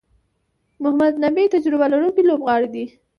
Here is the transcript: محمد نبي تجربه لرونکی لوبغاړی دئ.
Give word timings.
محمد 0.81 1.13
نبي 1.23 1.43
تجربه 1.53 1.85
لرونکی 1.91 2.21
لوبغاړی 2.29 2.67
دئ. 2.73 2.85